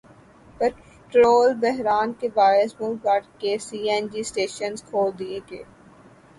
petrol 0.59 1.53
بحران 1.55 2.13
کے 2.19 2.29
باعث 2.33 2.73
ملک 2.79 3.01
بھر 3.03 3.19
کے 3.39 3.57
سی 3.67 3.79
این 3.89 4.07
جی 4.11 4.19
اسٹیشن 4.21 4.75
کھول 4.87 5.09
دیئے 5.19 5.39
گئے 5.49 5.63